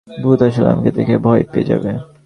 ভূত 0.07 0.39
আসলে 0.43 0.69
আমাকে 0.69 0.91
দেখে 0.91 1.15
ভয় 1.17 1.43
পেয়ে 1.51 1.69
যাবে। 1.71 1.91